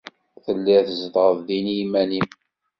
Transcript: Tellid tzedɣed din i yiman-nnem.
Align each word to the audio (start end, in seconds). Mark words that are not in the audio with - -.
Tellid 0.43 0.85
tzedɣed 0.87 1.37
din 1.47 1.67
i 1.71 1.75
yiman-nnem. 1.77 2.27